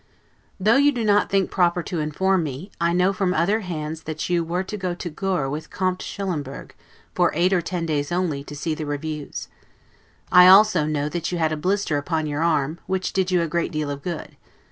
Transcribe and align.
Though 0.59 0.77
you 0.77 0.91
do 0.91 1.05
not 1.05 1.29
think 1.29 1.51
proper 1.51 1.83
to 1.83 1.99
inform 1.99 2.41
me, 2.41 2.71
I 2.81 2.91
know 2.91 3.13
from 3.13 3.35
other 3.35 3.59
hands 3.59 4.01
that 4.01 4.31
you 4.31 4.43
were 4.43 4.63
to 4.63 4.75
go 4.75 4.95
to 4.95 5.09
the 5.09 5.15
Gohr 5.15 5.47
with 5.47 5.67
a 5.67 5.69
Comte 5.69 6.01
Schullemburg, 6.01 6.71
for 7.13 7.29
eight 7.35 7.53
or 7.53 7.61
ten 7.61 7.85
days 7.85 8.11
only, 8.11 8.43
to 8.45 8.55
see 8.55 8.73
the 8.73 8.87
reviews. 8.87 9.47
I 10.31 10.45
know 10.45 10.53
also 10.53 10.89
that 11.09 11.31
you 11.31 11.37
had 11.37 11.51
a 11.51 11.55
blister 11.55 11.97
upon 11.97 12.25
your 12.25 12.41
arm, 12.41 12.79
which 12.87 13.13
did 13.13 13.29
you 13.29 13.43
a 13.43 13.47
great 13.47 13.71
deal 13.71 13.91
of 13.91 14.01
good. 14.01 14.35